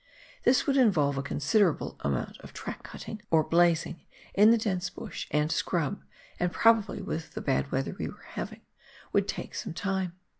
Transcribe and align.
This 0.45 0.65
would 0.65 0.77
involve 0.77 1.19
a 1.19 1.21
considerable 1.21 1.95
amount 1.99 2.39
of 2.39 2.53
track 2.53 2.81
cutting 2.81 3.21
or 3.29 3.43
"blazing" 3.43 4.01
in 4.33 4.49
the 4.49 4.57
dense 4.57 4.89
bush 4.89 5.27
and 5.29 5.51
scrub, 5.51 6.01
and 6.39 6.51
probably, 6.51 7.03
with 7.03 7.35
the 7.35 7.39
bad 7.41 7.71
weather 7.71 7.95
we 7.99 8.07
were 8.07 8.25
having, 8.29 8.61
would 9.13 9.27
take 9.27 9.53
some 9.53 9.75
time. 9.75 10.13